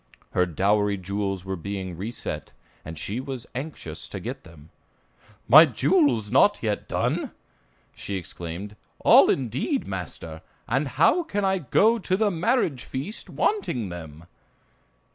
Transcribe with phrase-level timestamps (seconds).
[0.31, 2.53] Her dowry jewels were being reset,
[2.83, 4.71] and she was anxious to get them.
[5.47, 7.29] "My jewels not done yet!"
[7.93, 13.89] she exclaimed, "All, indeed, master, and how can I go to the marriage feast, wanting
[13.89, 14.23] them?"